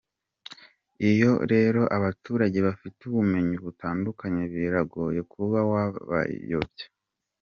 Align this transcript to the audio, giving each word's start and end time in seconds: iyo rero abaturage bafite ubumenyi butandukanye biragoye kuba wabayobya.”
iyo 1.11 1.31
rero 1.51 1.81
abaturage 1.97 2.57
bafite 2.67 2.99
ubumenyi 3.09 3.55
butandukanye 3.65 4.43
biragoye 4.53 5.21
kuba 5.33 5.59
wabayobya.” 5.71 6.87